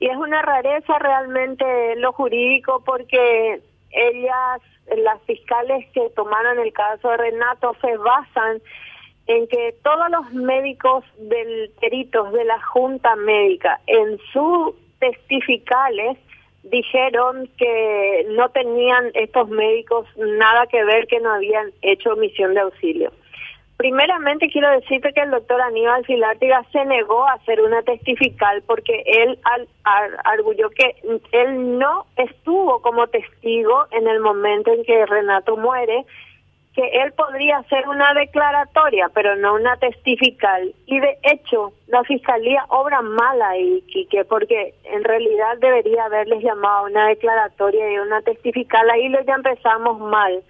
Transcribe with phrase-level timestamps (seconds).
[0.00, 3.60] y es una rareza realmente lo jurídico porque
[3.90, 4.60] ellas,
[4.96, 8.60] las fiscales que tomaron el caso de Renato, se basan
[9.26, 16.16] en que todos los médicos del peritos de la Junta Médica en sus testificales
[16.62, 22.60] dijeron que no tenían estos médicos nada que ver, que no habían hecho omisión de
[22.60, 23.12] auxilio.
[23.78, 29.04] Primeramente quiero decirte que el doctor Aníbal Filártiga se negó a hacer una testifical porque
[29.06, 29.68] él al,
[30.24, 30.96] arguyó que
[31.30, 36.04] él no estuvo como testigo en el momento en que Renato muere,
[36.74, 40.74] que él podría hacer una declaratoria, pero no una testifical.
[40.86, 46.86] Y de hecho, la fiscalía obra mal ahí, Quique, porque en realidad debería haberles llamado
[46.86, 48.90] una declaratoria y una testifical.
[48.90, 50.42] Ahí lo ya empezamos mal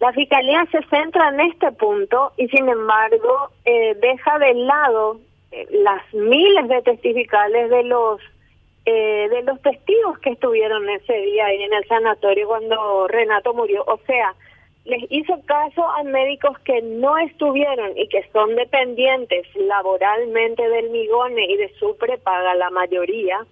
[0.00, 5.20] la Fiscalía se centra en este punto y sin embargo eh, deja de lado
[5.52, 8.20] eh, las miles de testificales de los
[8.86, 13.84] eh, de los testigos que estuvieron ese día ahí en el sanatorio cuando Renato murió.
[13.86, 14.34] O sea,
[14.86, 21.44] les hizo caso a médicos que no estuvieron y que son dependientes laboralmente del Migone
[21.44, 23.44] y de su prepaga la mayoría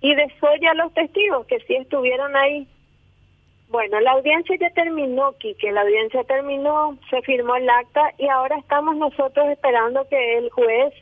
[0.00, 2.66] y desoya a los testigos que sí estuvieron ahí
[3.74, 8.56] bueno, la audiencia ya terminó, Quique, la audiencia terminó, se firmó el acta y ahora
[8.56, 10.94] estamos nosotros esperando que el juez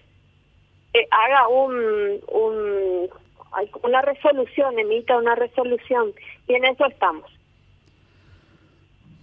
[0.95, 1.75] eh, haga un,
[2.33, 3.11] un,
[3.83, 6.15] una resolución, emita una resolución
[6.48, 7.31] y en eso estamos.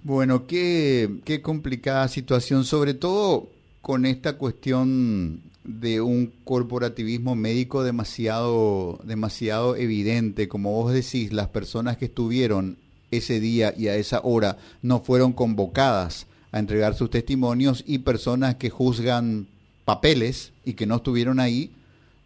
[0.04, 3.48] Bueno, qué, qué complicada situación, sobre todo
[3.82, 11.98] con esta cuestión de un corporativismo médico demasiado, demasiado evidente, como vos decís, las personas
[11.98, 12.78] que estuvieron
[13.12, 18.56] ese día y a esa hora no fueron convocadas a entregar sus testimonios y personas
[18.56, 19.48] que juzgan
[19.86, 21.72] papeles y que no estuvieron ahí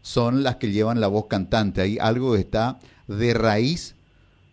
[0.01, 1.81] son las que llevan la voz cantante.
[1.81, 3.95] Ahí algo está de raíz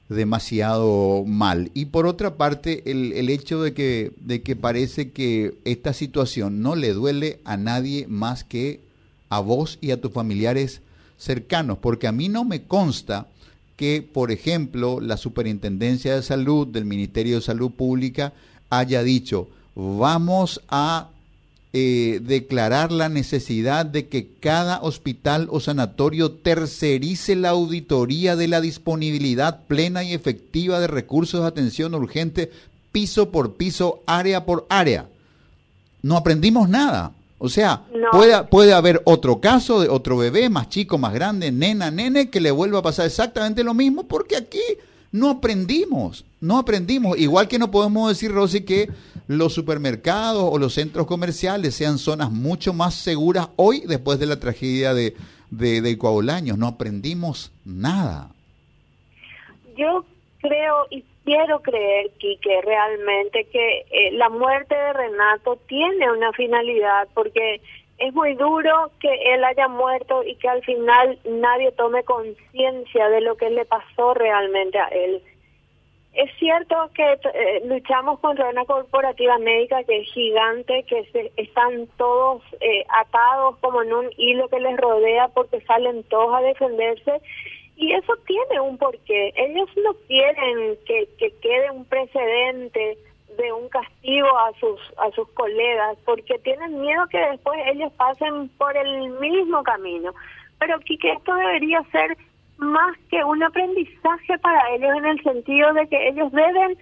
[0.08, 1.70] demasiado mal.
[1.74, 6.62] Y por otra parte, el, el hecho de que, de que parece que esta situación
[6.62, 8.80] no le duele a nadie más que
[9.28, 10.82] a vos y a tus familiares
[11.16, 13.28] cercanos, porque a mí no me consta
[13.80, 18.34] que, por ejemplo, la Superintendencia de Salud del Ministerio de Salud Pública
[18.68, 21.08] haya dicho, vamos a
[21.72, 28.60] eh, declarar la necesidad de que cada hospital o sanatorio tercerice la auditoría de la
[28.60, 32.50] disponibilidad plena y efectiva de recursos de atención urgente
[32.92, 35.08] piso por piso, área por área.
[36.02, 37.14] No aprendimos nada.
[37.42, 41.90] O sea, puede, puede haber otro caso de otro bebé más chico, más grande, nena,
[41.90, 44.60] nene, que le vuelva a pasar exactamente lo mismo porque aquí
[45.10, 47.18] no aprendimos, no aprendimos.
[47.18, 48.90] Igual que no podemos decir, Rosy, que
[49.26, 54.38] los supermercados o los centros comerciales sean zonas mucho más seguras hoy después de la
[54.38, 55.16] tragedia de,
[55.50, 56.52] de.
[56.58, 58.32] No aprendimos nada.
[59.78, 60.04] Yo
[60.42, 67.06] creo y quiero creer, Quique, realmente que eh, la muerte de Renato tiene una finalidad,
[67.14, 67.60] porque
[67.98, 73.20] es muy duro que él haya muerto y que al final nadie tome conciencia de
[73.20, 75.22] lo que le pasó realmente a él.
[76.14, 81.86] Es cierto que eh, luchamos contra una corporativa médica que es gigante, que se, están
[81.96, 87.20] todos eh, atados como en un hilo que les rodea porque salen todos a defenderse
[87.80, 89.32] y eso tiene un porqué.
[89.36, 92.98] Ellos no quieren que, que quede un precedente
[93.38, 98.50] de un castigo a sus a sus colegas porque tienen miedo que después ellos pasen
[98.58, 100.12] por el mismo camino.
[100.58, 102.18] Pero que esto debería ser
[102.58, 106.76] más que un aprendizaje para ellos en el sentido de que ellos deben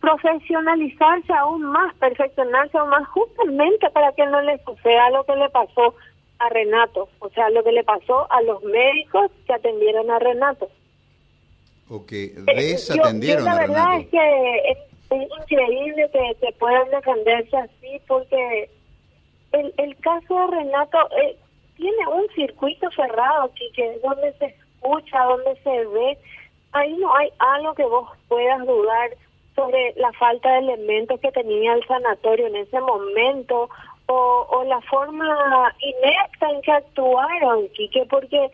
[0.00, 5.48] profesionalizarse aún más, perfeccionarse aún más justamente para que no les suceda lo que le
[5.50, 5.94] pasó
[6.38, 10.68] a Renato, o sea, lo que le pasó a los médicos que atendieron a Renato.
[11.88, 12.10] Ok,
[12.56, 14.78] desatendieron eh, la verdad es que es,
[15.10, 18.68] increíble que, que, puedan defenderse así porque
[19.52, 21.36] el, el caso de Renato eh,
[21.76, 26.18] tiene un circuito cerrado aquí que donde se escucha, donde se ve,
[26.72, 29.10] ahí no hay algo que vos puedas dudar
[29.54, 33.70] sobre la falta de elementos que tenía el sanatorio en ese momento
[34.06, 38.50] o, o la forma inepta en que actuaron, Quique, porque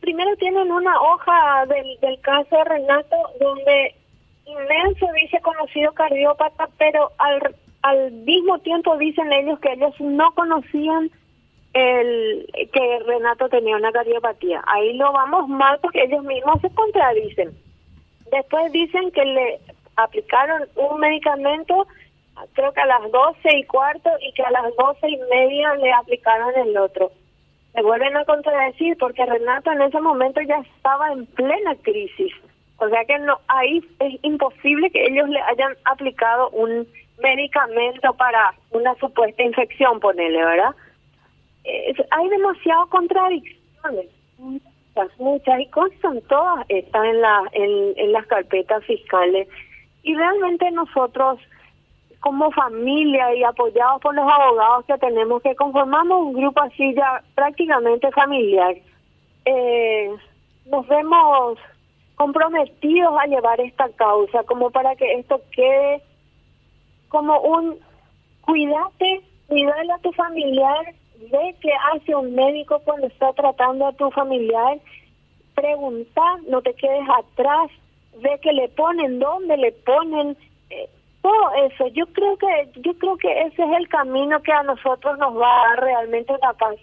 [0.00, 3.94] primero tienen una hoja del, del caso de Renato donde
[4.46, 11.10] inmenso dice conocido cardiópata, pero al, al mismo tiempo dicen ellos que ellos no conocían
[11.74, 14.62] el que Renato tenía una cardiopatía.
[14.66, 17.50] Ahí lo vamos mal porque ellos mismos se contradicen.
[18.30, 19.60] Después dicen que le
[19.96, 21.86] aplicaron un medicamento
[22.52, 25.92] creo que a las doce y cuarto y que a las doce y media le
[25.92, 27.10] aplicaron el otro.
[27.74, 32.32] se vuelven a contradecir porque Renato en ese momento ya estaba en plena crisis.
[32.78, 36.86] O sea que no ahí es imposible que ellos le hayan aplicado un
[37.18, 40.74] medicamento para una supuesta infección, ponele, ¿verdad?
[42.10, 44.06] hay demasiadas contradicciones,
[44.38, 49.48] muchas, muchas, y constan todas están en, la, en las carpetas fiscales.
[50.02, 51.38] Y realmente nosotros
[52.20, 57.22] como familia y apoyados por los abogados que tenemos, que conformamos un grupo así ya
[57.34, 58.74] prácticamente familiar,
[59.44, 60.10] eh,
[60.66, 61.58] nos vemos
[62.16, 66.02] comprometidos a llevar esta causa como para que esto quede
[67.08, 67.78] como un
[68.42, 70.94] cuídate, cuídale a tu familiar,
[71.30, 74.78] ve qué hace un médico cuando está tratando a tu familiar,
[75.54, 77.70] pregunta, no te quedes atrás,
[78.20, 80.36] ve que le ponen, dónde le ponen,
[80.70, 80.88] eh,
[81.22, 81.88] todo eso.
[81.88, 85.50] Yo creo que yo creo que ese es el camino que a nosotros nos va
[85.50, 86.76] a dar realmente la paz.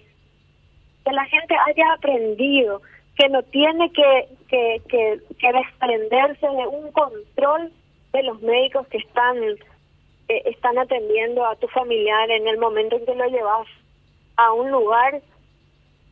[1.04, 2.82] Que la gente haya aprendido
[3.18, 7.72] que no tiene que, que, que, que desprenderse de un control
[8.12, 9.38] de los médicos que están
[10.28, 13.68] eh, están atendiendo a tu familiar en el momento en que lo llevas
[14.38, 15.22] a un lugar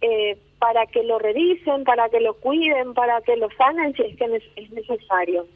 [0.01, 4.17] eh, para que lo revisen, para que lo cuiden, para que lo sanen si es
[4.17, 5.47] que es necesario.